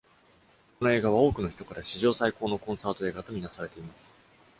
[0.79, 4.11] この映画は、多くの人から史上最高のコンサート映画と見なされています。